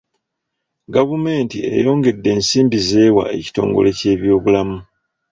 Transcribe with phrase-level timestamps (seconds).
[0.95, 4.77] Gavumenti eyongedde ensimbi z'ewa ekitongole ky'ebyobulamu.